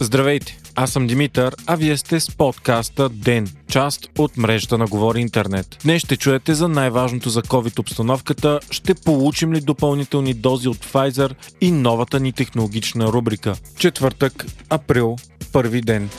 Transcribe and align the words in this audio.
Здравейте, 0.00 0.58
аз 0.74 0.90
съм 0.90 1.06
Димитър, 1.06 1.54
а 1.66 1.76
вие 1.76 1.96
сте 1.96 2.20
с 2.20 2.36
подкаста 2.36 3.08
ДЕН, 3.08 3.48
част 3.70 4.10
от 4.18 4.36
мрежата 4.36 4.78
на 4.78 4.86
Говори 4.86 5.20
Интернет. 5.20 5.78
Днес 5.82 6.02
ще 6.02 6.16
чуете 6.16 6.54
за 6.54 6.68
най-важното 6.68 7.30
за 7.30 7.42
COVID 7.42 7.78
обстановката, 7.78 8.60
ще 8.70 8.94
получим 8.94 9.52
ли 9.52 9.60
допълнителни 9.60 10.34
дози 10.34 10.68
от 10.68 10.76
Pfizer 10.76 11.34
и 11.60 11.70
новата 11.70 12.20
ни 12.20 12.32
технологична 12.32 13.06
рубрика. 13.06 13.54
Четвъртък, 13.78 14.46
април, 14.70 15.16
първи 15.52 15.80
ден. 15.80 16.10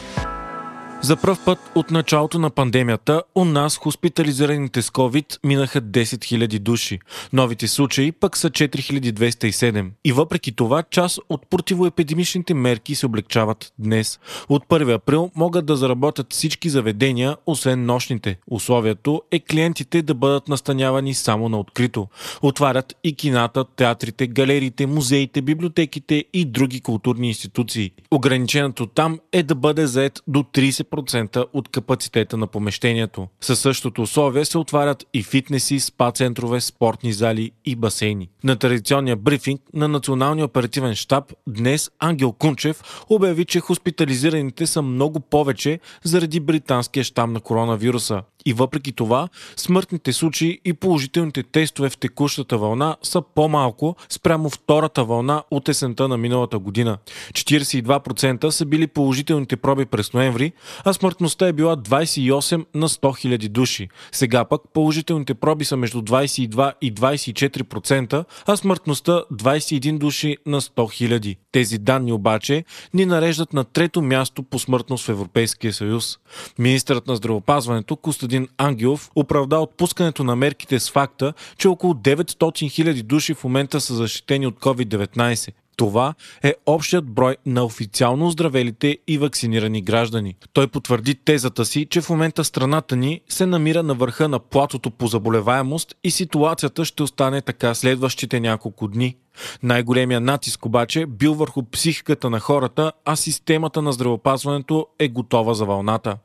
За 1.01 1.15
пръв 1.15 1.45
път 1.45 1.59
от 1.75 1.91
началото 1.91 2.39
на 2.39 2.49
пандемията 2.49 3.23
у 3.35 3.45
нас 3.45 3.77
хоспитализираните 3.77 4.81
с 4.81 4.89
COVID 4.89 5.39
минаха 5.45 5.81
10 5.81 6.03
000 6.03 6.59
души. 6.59 6.99
Новите 7.33 7.67
случаи 7.67 8.11
пък 8.11 8.37
са 8.37 8.49
4207. 8.49 9.89
И 10.05 10.11
въпреки 10.11 10.51
това, 10.51 10.83
част 10.83 11.19
от 11.29 11.49
противоепидемичните 11.49 12.53
мерки 12.53 12.95
се 12.95 13.05
облегчават 13.05 13.73
днес. 13.79 14.19
От 14.49 14.65
1 14.67 14.93
април 14.93 15.31
могат 15.35 15.65
да 15.65 15.75
заработят 15.75 16.33
всички 16.33 16.69
заведения, 16.69 17.37
освен 17.45 17.85
нощните. 17.85 18.37
Условието 18.51 19.21
е 19.31 19.39
клиентите 19.39 20.01
да 20.01 20.13
бъдат 20.13 20.47
настанявани 20.47 21.13
само 21.13 21.49
на 21.49 21.59
открито. 21.59 22.07
Отварят 22.41 22.95
и 23.03 23.15
кината, 23.15 23.65
театрите, 23.75 24.27
галериите, 24.27 24.87
музеите, 24.87 25.41
библиотеките 25.41 26.25
и 26.33 26.45
други 26.45 26.81
културни 26.81 27.27
институции. 27.27 27.91
Ограниченото 28.11 28.85
там 28.85 29.19
е 29.31 29.43
да 29.43 29.55
бъде 29.55 29.87
заед 29.87 30.19
до 30.27 30.39
30 30.39 30.88
10% 30.89 31.45
от 31.53 31.69
капацитета 31.69 32.37
на 32.37 32.47
помещението. 32.47 33.27
Със 33.41 33.59
същото 33.59 34.01
условие 34.01 34.45
се 34.45 34.57
отварят 34.57 35.05
и 35.13 35.23
фитнеси, 35.23 35.79
спа 35.79 36.11
центрове, 36.11 36.61
спортни 36.61 37.13
зали 37.13 37.51
и 37.65 37.75
басейни. 37.75 38.29
На 38.43 38.55
традиционния 38.55 39.15
брифинг 39.15 39.61
на 39.73 39.87
Националния 39.87 40.45
оперативен 40.45 40.95
штаб 40.95 41.33
днес 41.47 41.91
Ангел 41.99 42.31
Кунчев 42.31 42.83
обяви, 43.09 43.45
че 43.45 43.59
хоспитализираните 43.59 44.67
са 44.67 44.81
много 44.81 45.19
повече 45.19 45.79
заради 46.03 46.39
британския 46.39 47.03
щам 47.03 47.33
на 47.33 47.39
коронавируса. 47.39 48.21
И 48.45 48.53
въпреки 48.53 48.91
това, 48.91 49.29
смъртните 49.55 50.13
случаи 50.13 50.59
и 50.65 50.73
положителните 50.73 51.43
тестове 51.43 51.89
в 51.89 51.97
текущата 51.97 52.57
вълна 52.57 52.95
са 53.01 53.21
по-малко 53.35 53.95
спрямо 54.09 54.49
втората 54.49 55.03
вълна 55.03 55.43
от 55.51 55.69
есента 55.69 56.07
на 56.07 56.17
миналата 56.17 56.59
година. 56.59 56.97
42% 57.31 58.49
са 58.49 58.65
били 58.65 58.87
положителните 58.87 59.57
проби 59.57 59.85
през 59.85 60.13
ноември, 60.13 60.53
а 60.85 60.93
смъртността 60.93 61.47
е 61.47 61.53
била 61.53 61.77
28 61.77 62.65
на 62.75 62.89
100 62.89 62.97
000 62.99 63.47
души. 63.47 63.89
Сега 64.11 64.45
пък 64.45 64.61
положителните 64.73 65.33
проби 65.33 65.65
са 65.65 65.77
между 65.77 66.01
22 66.01 66.73
и 66.81 66.93
24%, 66.93 68.25
а 68.47 68.57
смъртността 68.57 69.23
21 69.33 69.97
души 69.97 70.37
на 70.45 70.61
100 70.61 70.69
000. 70.69 71.37
Тези 71.51 71.77
данни 71.77 72.13
обаче 72.13 72.63
ни 72.93 73.05
нареждат 73.05 73.53
на 73.53 73.63
трето 73.63 74.01
място 74.01 74.43
по 74.43 74.59
смъртност 74.59 75.05
в 75.05 75.09
Европейския 75.09 75.73
съюз. 75.73 76.17
Министърът 76.59 77.07
на 77.07 77.15
здравопазването 77.15 77.95
Костадин 77.95 78.47
Ангелов 78.57 79.11
оправда 79.15 79.59
отпускането 79.59 80.23
на 80.23 80.35
мерките 80.35 80.79
с 80.79 80.91
факта, 80.91 81.33
че 81.57 81.67
около 81.67 81.93
900 81.93 82.23
000 82.23 83.03
души 83.03 83.33
в 83.33 83.43
момента 83.43 83.81
са 83.81 83.95
защитени 83.95 84.47
от 84.47 84.59
COVID-19. 84.59 85.53
Това 85.79 86.13
е 86.43 86.53
общият 86.65 87.05
брой 87.05 87.37
на 87.45 87.63
официално 87.63 88.27
оздравелите 88.27 88.97
и 89.07 89.17
вакцинирани 89.17 89.81
граждани. 89.81 90.35
Той 90.53 90.67
потвърди 90.67 91.15
тезата 91.15 91.65
си, 91.65 91.87
че 91.89 92.01
в 92.01 92.09
момента 92.09 92.43
страната 92.43 92.95
ни 92.95 93.21
се 93.29 93.45
намира 93.45 93.83
на 93.83 93.93
върха 93.93 94.27
на 94.27 94.39
платото 94.39 94.91
по 94.91 95.07
заболеваемост 95.07 95.95
и 96.03 96.11
ситуацията 96.11 96.85
ще 96.85 97.03
остане 97.03 97.41
така 97.41 97.73
следващите 97.73 98.39
няколко 98.39 98.87
дни. 98.87 99.15
Най-големия 99.63 100.21
натиск 100.21 100.65
обаче 100.65 101.05
бил 101.05 101.33
върху 101.33 101.63
психиката 101.63 102.29
на 102.29 102.39
хората, 102.39 102.91
а 103.05 103.15
системата 103.15 103.81
на 103.81 103.93
здравеопазването 103.93 104.87
е 104.99 105.07
готова 105.07 105.53
за 105.53 105.65
вълната. 105.65 106.17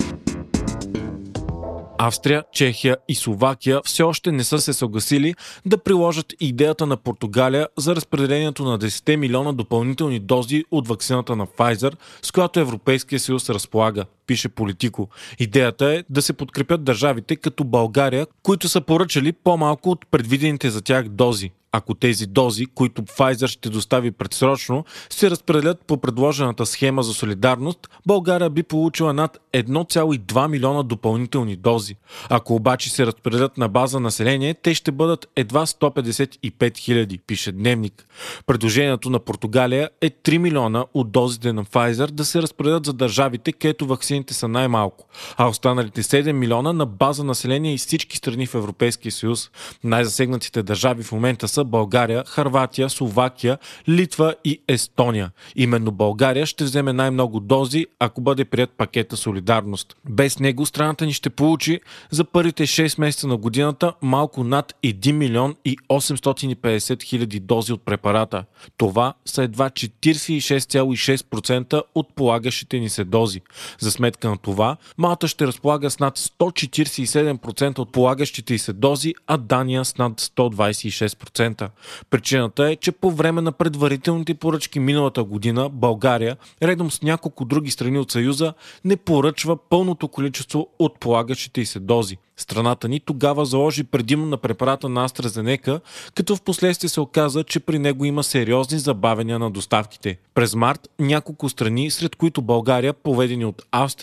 Австрия, 1.98 2.44
Чехия 2.52 2.96
и 3.08 3.14
Словакия 3.14 3.80
все 3.84 4.02
още 4.02 4.32
не 4.32 4.44
са 4.44 4.58
се 4.58 4.72
съгласили 4.72 5.34
да 5.66 5.78
приложат 5.78 6.34
идеята 6.40 6.86
на 6.86 6.96
Португалия 6.96 7.68
за 7.76 7.96
разпределението 7.96 8.64
на 8.64 8.78
10 8.78 9.16
милиона 9.16 9.52
допълнителни 9.52 10.18
дози 10.18 10.64
от 10.70 10.88
вакцината 10.88 11.36
на 11.36 11.46
Pfizer, 11.46 11.94
с 12.22 12.32
която 12.32 12.60
Европейския 12.60 13.20
съюз 13.20 13.50
разполага, 13.50 14.04
пише 14.26 14.48
Политико. 14.48 15.08
Идеята 15.38 15.86
е 15.86 16.04
да 16.10 16.22
се 16.22 16.32
подкрепят 16.32 16.84
държавите 16.84 17.36
като 17.36 17.64
България, 17.64 18.26
които 18.42 18.68
са 18.68 18.80
поръчали 18.80 19.32
по-малко 19.32 19.90
от 19.90 20.06
предвидените 20.10 20.70
за 20.70 20.82
тях 20.82 21.08
дози 21.08 21.52
ако 21.76 21.94
тези 21.94 22.26
дози, 22.26 22.66
които 22.66 23.02
Pfizer 23.02 23.46
ще 23.46 23.70
достави 23.70 24.10
предсрочно, 24.10 24.84
се 25.10 25.30
разпределят 25.30 25.80
по 25.86 25.96
предложената 25.96 26.66
схема 26.66 27.02
за 27.02 27.14
солидарност, 27.14 27.88
България 28.06 28.50
би 28.50 28.62
получила 28.62 29.12
над 29.12 29.38
1,2 29.52 30.48
милиона 30.48 30.82
допълнителни 30.82 31.56
дози. 31.56 31.96
Ако 32.28 32.54
обаче 32.54 32.90
се 32.90 33.06
разпределят 33.06 33.58
на 33.58 33.68
база 33.68 34.00
население, 34.00 34.54
те 34.54 34.74
ще 34.74 34.92
бъдат 34.92 35.28
едва 35.36 35.66
155 35.66 36.78
хиляди, 36.78 37.18
пише 37.18 37.52
Дневник. 37.52 38.06
Предложението 38.46 39.10
на 39.10 39.18
Португалия 39.18 39.90
е 40.00 40.10
3 40.10 40.38
милиона 40.38 40.84
от 40.94 41.12
дозите 41.12 41.52
на 41.52 41.64
Pfizer 41.64 42.10
да 42.10 42.24
се 42.24 42.42
разпределят 42.42 42.86
за 42.86 42.92
държавите, 42.92 43.52
където 43.52 43.86
вакцините 44.14 44.34
са 44.34 44.48
най-малко, 44.48 45.06
а 45.36 45.48
останалите 45.48 46.02
7 46.02 46.32
милиона 46.32 46.72
на 46.72 46.86
база 46.86 47.24
население 47.24 47.74
и 47.74 47.78
всички 47.78 48.16
страни 48.16 48.46
в 48.46 48.54
Европейския 48.54 49.12
съюз. 49.12 49.50
Най-засегнатите 49.84 50.62
държави 50.62 51.02
в 51.02 51.12
момента 51.12 51.48
са 51.48 51.64
България, 51.64 52.24
Харватия, 52.26 52.90
Словакия, 52.90 53.58
Литва 53.88 54.34
и 54.44 54.60
Естония. 54.68 55.30
Именно 55.56 55.90
България 55.90 56.46
ще 56.46 56.64
вземе 56.64 56.92
най-много 56.92 57.40
дози, 57.40 57.86
ако 58.00 58.20
бъде 58.20 58.44
прият 58.44 58.70
пакета 58.70 59.16
Солидарност. 59.16 59.96
Без 60.08 60.38
него 60.38 60.66
страната 60.66 61.06
ни 61.06 61.12
ще 61.12 61.30
получи 61.30 61.80
за 62.10 62.24
първите 62.24 62.66
6 62.66 63.00
месеца 63.00 63.26
на 63.26 63.36
годината 63.36 63.92
малко 64.02 64.44
над 64.44 64.74
1 64.84 65.12
милион 65.12 65.54
и 65.64 65.76
850 65.88 67.02
хиляди 67.02 67.40
дози 67.40 67.72
от 67.72 67.84
препарата. 67.84 68.44
Това 68.76 69.14
са 69.24 69.42
едва 69.42 69.70
46,6% 69.70 71.82
от 71.94 72.14
полагащите 72.14 72.78
ни 72.78 72.88
се 72.88 73.04
дози. 73.04 73.40
За 73.78 73.90
сметка 73.90 74.03
на 74.24 74.38
това, 74.38 74.76
Малта 74.98 75.28
ще 75.28 75.46
разполага 75.46 75.90
с 75.90 75.98
над 75.98 76.18
147% 76.18 77.78
от 77.78 77.92
полагащите 77.92 78.54
й 78.54 78.58
се 78.58 78.72
дози, 78.72 79.14
а 79.26 79.36
Дания 79.36 79.84
с 79.84 79.98
над 79.98 80.20
126%. 80.20 81.68
Причината 82.10 82.70
е, 82.70 82.76
че 82.76 82.92
по 82.92 83.10
време 83.10 83.40
на 83.40 83.52
предварителните 83.52 84.34
поръчки 84.34 84.80
миналата 84.80 85.24
година 85.24 85.68
България, 85.68 86.36
редом 86.62 86.90
с 86.90 87.02
няколко 87.02 87.44
други 87.44 87.70
страни 87.70 87.98
от 87.98 88.10
Съюза, 88.10 88.54
не 88.84 88.96
поръчва 88.96 89.56
пълното 89.56 90.08
количество 90.08 90.68
от 90.78 91.00
полагащите 91.00 91.60
и 91.60 91.66
се 91.66 91.80
дози. 91.80 92.16
Страната 92.36 92.88
ни 92.88 93.00
тогава 93.00 93.46
заложи 93.46 93.84
предимно 93.84 94.26
на 94.26 94.36
препарата 94.36 94.88
на 94.88 95.08
AstraZeneca, 95.08 95.80
като 96.14 96.36
в 96.36 96.42
последствие 96.42 96.88
се 96.88 97.00
оказа, 97.00 97.44
че 97.44 97.60
при 97.60 97.78
него 97.78 98.04
има 98.04 98.22
сериозни 98.22 98.78
забавения 98.78 99.38
на 99.38 99.50
доставките. 99.50 100.18
През 100.34 100.54
март 100.54 100.88
няколко 100.98 101.48
страни, 101.48 101.90
сред 101.90 102.16
които 102.16 102.42
България, 102.42 102.92
поведени 102.92 103.44
от 103.44 103.62
Австрия, 103.72 103.93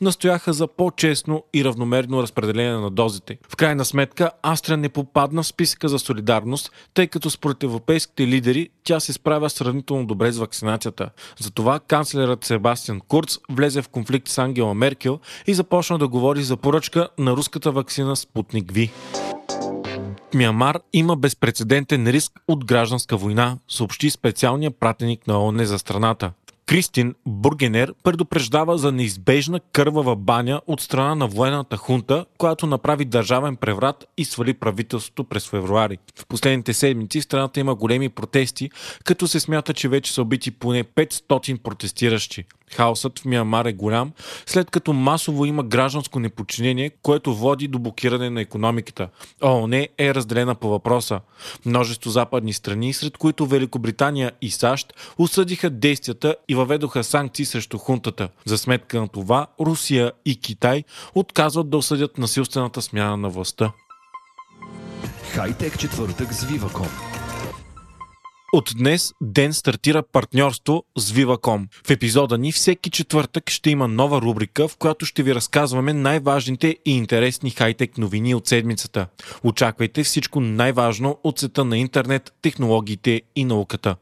настояха 0.00 0.52
за 0.52 0.66
по-честно 0.66 1.44
и 1.54 1.64
равномерно 1.64 2.22
разпределение 2.22 2.72
на 2.72 2.90
дозите. 2.90 3.38
В 3.48 3.56
крайна 3.56 3.84
сметка, 3.84 4.30
Австрия 4.42 4.76
не 4.76 4.88
попадна 4.88 5.42
в 5.42 5.46
списъка 5.46 5.88
за 5.88 5.98
солидарност, 5.98 6.70
тъй 6.94 7.06
като 7.06 7.30
според 7.30 7.62
европейските 7.62 8.26
лидери 8.26 8.68
тя 8.84 9.00
се 9.00 9.12
справя 9.12 9.50
сравнително 9.50 10.06
добре 10.06 10.32
с 10.32 10.38
вакцинацията. 10.38 11.10
Затова 11.40 11.80
канцлерът 11.80 12.44
Себастиан 12.44 13.00
Курц 13.00 13.38
влезе 13.50 13.82
в 13.82 13.88
конфликт 13.88 14.28
с 14.28 14.38
Ангела 14.38 14.74
Меркел 14.74 15.20
и 15.46 15.54
започна 15.54 15.98
да 15.98 16.08
говори 16.08 16.42
за 16.42 16.56
поръчка 16.56 17.08
на 17.18 17.32
руската 17.32 17.72
вакцина 17.72 18.16
Спутник 18.16 18.72
Ви. 18.72 18.92
Мямар 20.34 20.80
има 20.92 21.16
безпредседентен 21.16 22.06
риск 22.06 22.32
от 22.48 22.64
гражданска 22.64 23.16
война, 23.16 23.58
съобщи 23.68 24.10
специалният 24.10 24.76
пратеник 24.80 25.26
на 25.26 25.46
ОНЕ 25.46 25.66
за 25.66 25.78
страната. 25.78 26.32
Кристин 26.66 27.14
Бургенер 27.26 27.94
предупреждава 28.02 28.78
за 28.78 28.92
неизбежна 28.92 29.60
кървава 29.60 30.16
баня 30.16 30.60
от 30.66 30.80
страна 30.80 31.14
на 31.14 31.26
военната 31.26 31.76
хунта, 31.76 32.26
която 32.38 32.66
направи 32.66 33.04
държавен 33.04 33.56
преврат 33.56 34.04
и 34.16 34.24
свали 34.24 34.54
правителството 34.54 35.24
през 35.24 35.48
февруари. 35.48 35.98
В 36.18 36.26
последните 36.26 36.74
седмици 36.74 37.20
в 37.20 37.24
страната 37.24 37.60
има 37.60 37.74
големи 37.74 38.08
протести, 38.08 38.70
като 39.04 39.28
се 39.28 39.40
смята, 39.40 39.74
че 39.74 39.88
вече 39.88 40.12
са 40.12 40.22
убити 40.22 40.50
поне 40.50 40.84
500 40.84 41.58
протестиращи. 41.62 42.44
Хаосът 42.72 43.18
в 43.18 43.24
Миямар 43.24 43.64
е 43.64 43.72
голям, 43.72 44.12
след 44.46 44.70
като 44.70 44.92
масово 44.92 45.44
има 45.44 45.62
гражданско 45.62 46.20
неподчинение, 46.20 46.90
което 47.02 47.34
води 47.34 47.68
до 47.68 47.78
блокиране 47.78 48.30
на 48.30 48.40
економиката. 48.40 49.08
ООН 49.44 49.88
е 49.98 50.14
разделена 50.14 50.54
по 50.54 50.68
въпроса. 50.68 51.20
Множество 51.66 52.10
западни 52.10 52.52
страни, 52.52 52.92
сред 52.92 53.18
които 53.18 53.46
Великобритания 53.46 54.32
и 54.42 54.50
САЩ, 54.50 54.94
осъдиха 55.18 55.70
действията 55.70 56.36
и 56.48 56.54
въведоха 56.54 57.04
санкции 57.04 57.44
срещу 57.44 57.78
хунтата. 57.78 58.28
За 58.44 58.58
сметка 58.58 59.00
на 59.00 59.08
това, 59.08 59.46
Русия 59.60 60.12
и 60.24 60.40
Китай 60.40 60.84
отказват 61.14 61.70
да 61.70 61.76
осъдят 61.76 62.18
насилствената 62.18 62.82
смяна 62.82 63.16
на 63.16 63.28
властта. 63.28 63.72
Хайтек 65.34 65.78
четвъртък 65.78 66.32
с 66.32 66.46
Viva.com 66.46 67.03
От 68.54 68.70
днес 68.78 69.12
ден 69.22 69.52
стартира 69.52 70.02
партньорство 70.02 70.84
с 70.98 71.12
Viva.com. 71.12 71.66
В 71.86 71.90
епизода 71.90 72.38
ни 72.38 72.52
всеки 72.52 72.90
четвъртък 72.90 73.50
ще 73.50 73.70
има 73.70 73.88
нова 73.88 74.20
рубрика, 74.20 74.68
в 74.68 74.76
която 74.76 75.06
ще 75.06 75.22
ви 75.22 75.34
разказваме 75.34 75.92
най-важните 75.92 76.76
и 76.86 76.96
интересни 76.96 77.50
хайтек 77.50 77.98
новини 77.98 78.34
от 78.34 78.46
седмицата. 78.46 79.06
Очаквайте 79.44 80.04
всичко 80.04 80.40
най-важно 80.40 81.18
от 81.24 81.38
света 81.38 81.64
на 81.64 81.78
интернет, 81.78 82.32
технологиите 82.42 83.22
и 83.36 83.44
науката. 83.44 83.96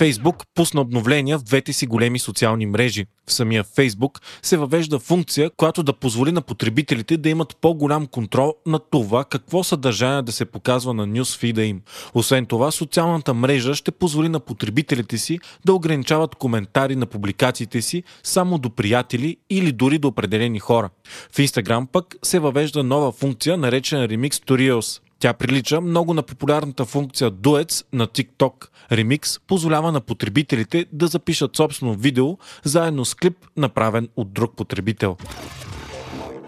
Фейсбук 0.00 0.42
пусна 0.54 0.80
обновления 0.80 1.38
в 1.38 1.42
двете 1.42 1.72
си 1.72 1.86
големи 1.86 2.18
социални 2.18 2.66
мрежи. 2.66 3.06
В 3.26 3.32
самия 3.32 3.64
Фейсбук 3.64 4.20
се 4.42 4.56
въвежда 4.56 4.98
функция, 4.98 5.50
която 5.50 5.82
да 5.82 5.92
позволи 5.92 6.32
на 6.32 6.42
потребителите 6.42 7.16
да 7.16 7.28
имат 7.28 7.56
по-голям 7.60 8.06
контрол 8.06 8.54
на 8.66 8.78
това 8.78 9.24
какво 9.24 9.64
съдържание 9.64 10.22
да 10.22 10.32
се 10.32 10.44
показва 10.44 10.94
на 10.94 11.06
нюсфида 11.06 11.64
им. 11.64 11.82
Освен 12.14 12.46
това, 12.46 12.70
социалната 12.70 13.34
мрежа 13.34 13.74
ще 13.74 13.90
позволи 13.90 14.28
на 14.28 14.40
потребителите 14.40 15.18
си 15.18 15.38
да 15.64 15.74
ограничават 15.74 16.34
коментари 16.34 16.96
на 16.96 17.06
публикациите 17.06 17.82
си 17.82 18.02
само 18.22 18.58
до 18.58 18.70
приятели 18.70 19.36
или 19.50 19.72
дори 19.72 19.98
до 19.98 20.08
определени 20.08 20.58
хора. 20.58 20.90
В 21.32 21.36
Instagram 21.36 21.86
пък 21.86 22.16
се 22.22 22.38
въвежда 22.38 22.82
нова 22.82 23.12
функция, 23.12 23.56
наречена 23.56 24.08
Remix 24.08 24.30
to 24.30 24.72
Reels. 24.72 25.09
Тя 25.20 25.32
прилича 25.32 25.80
много 25.80 26.14
на 26.14 26.22
популярната 26.22 26.84
функция 26.84 27.30
Duets 27.30 27.86
на 27.92 28.06
TikTok. 28.06 28.68
Remix 28.90 29.40
позволява 29.46 29.92
на 29.92 30.00
потребителите 30.00 30.86
да 30.92 31.06
запишат 31.06 31.56
собствено 31.56 31.94
видео 31.94 32.36
заедно 32.64 33.04
с 33.04 33.14
клип, 33.14 33.36
направен 33.56 34.08
от 34.16 34.32
друг 34.32 34.56
потребител. 34.56 35.16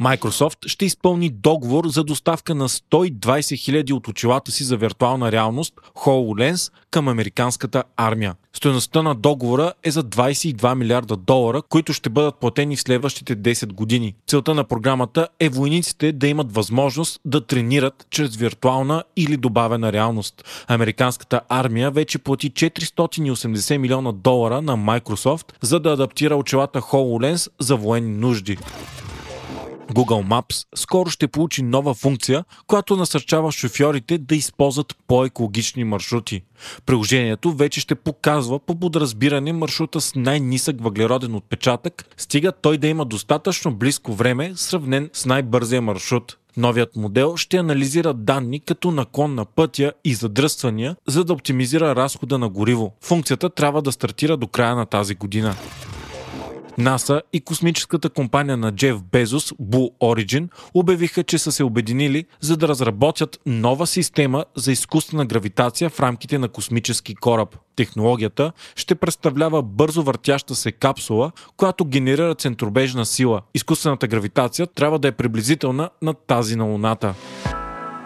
Microsoft 0.02 0.68
ще 0.68 0.84
изпълни 0.84 1.28
договор 1.28 1.88
за 1.88 2.04
доставка 2.04 2.54
на 2.54 2.68
120 2.68 3.18
000 3.20 3.92
от 3.92 4.08
очилата 4.08 4.52
си 4.52 4.64
за 4.64 4.76
виртуална 4.76 5.32
реалност 5.32 5.74
HoloLens 5.94 6.72
към 6.90 7.08
американската 7.08 7.84
армия. 7.96 8.34
Стоеността 8.52 9.02
на 9.02 9.14
договора 9.14 9.72
е 9.82 9.90
за 9.90 10.02
22 10.02 10.74
милиарда 10.74 11.16
долара, 11.16 11.62
които 11.62 11.92
ще 11.92 12.10
бъдат 12.10 12.40
платени 12.40 12.76
в 12.76 12.80
следващите 12.80 13.36
10 13.36 13.72
години. 13.72 14.14
Целта 14.26 14.54
на 14.54 14.64
програмата 14.64 15.28
е 15.40 15.48
войниците 15.48 16.12
да 16.12 16.28
имат 16.28 16.54
възможност 16.54 17.20
да 17.24 17.46
тренират 17.46 18.06
чрез 18.10 18.36
виртуална 18.36 19.04
или 19.16 19.36
добавена 19.36 19.92
реалност. 19.92 20.44
Американската 20.68 21.40
армия 21.48 21.90
вече 21.90 22.18
плати 22.18 22.50
480 22.50 23.76
милиона 23.76 24.12
долара 24.12 24.62
на 24.62 24.76
Microsoft, 24.76 25.52
за 25.60 25.80
да 25.80 25.92
адаптира 25.92 26.36
очилата 26.36 26.80
HoloLens 26.80 27.50
за 27.60 27.76
военни 27.76 28.16
нужди. 28.16 28.58
Google 29.92 30.28
Maps 30.28 30.66
скоро 30.74 31.10
ще 31.10 31.28
получи 31.28 31.62
нова 31.62 31.94
функция, 31.94 32.44
която 32.66 32.96
насърчава 32.96 33.52
шофьорите 33.52 34.18
да 34.18 34.34
използват 34.34 34.96
по-екологични 35.06 35.84
маршрути. 35.84 36.42
Приложението 36.86 37.52
вече 37.52 37.80
ще 37.80 37.94
показва 37.94 38.58
по 38.58 38.74
подразбиране 38.74 39.52
маршрута 39.52 40.00
с 40.00 40.14
най-нисък 40.14 40.80
въглероден 40.80 41.34
отпечатък, 41.34 42.04
стига 42.16 42.52
той 42.52 42.78
да 42.78 42.88
има 42.88 43.04
достатъчно 43.04 43.74
близко 43.74 44.12
време, 44.12 44.52
сравнен 44.56 45.10
с 45.12 45.26
най-бързия 45.26 45.82
маршрут. 45.82 46.36
Новият 46.56 46.96
модел 46.96 47.36
ще 47.36 47.56
анализира 47.56 48.14
данни 48.14 48.60
като 48.60 48.90
наклон 48.90 49.34
на 49.34 49.44
пътя 49.44 49.92
и 50.04 50.14
задръствания, 50.14 50.96
за 51.06 51.24
да 51.24 51.32
оптимизира 51.32 51.96
разхода 51.96 52.38
на 52.38 52.48
гориво. 52.48 52.92
Функцията 53.00 53.50
трябва 53.50 53.82
да 53.82 53.92
стартира 53.92 54.36
до 54.36 54.46
края 54.46 54.76
на 54.76 54.86
тази 54.86 55.14
година. 55.14 55.54
НАСА 56.78 57.22
и 57.32 57.40
космическата 57.40 58.10
компания 58.10 58.56
на 58.56 58.72
Джеф 58.72 59.02
Безос, 59.12 59.52
Blue 59.52 59.90
Origin, 60.00 60.48
обявиха, 60.74 61.22
че 61.22 61.38
са 61.38 61.52
се 61.52 61.64
обединили 61.64 62.24
за 62.40 62.56
да 62.56 62.68
разработят 62.68 63.40
нова 63.46 63.86
система 63.86 64.44
за 64.56 64.72
изкуствена 64.72 65.26
гравитация 65.26 65.90
в 65.90 66.00
рамките 66.00 66.38
на 66.38 66.48
космически 66.48 67.14
кораб. 67.14 67.56
Технологията 67.76 68.52
ще 68.76 68.94
представлява 68.94 69.62
бързо 69.62 70.02
въртяща 70.02 70.54
се 70.54 70.72
капсула, 70.72 71.32
която 71.56 71.84
генерира 71.84 72.34
центробежна 72.34 73.06
сила. 73.06 73.40
Изкуствената 73.54 74.06
гравитация 74.06 74.66
трябва 74.66 74.98
да 74.98 75.08
е 75.08 75.12
приблизителна 75.12 75.90
на 76.02 76.14
тази 76.14 76.56
на 76.56 76.64
Луната. 76.64 77.14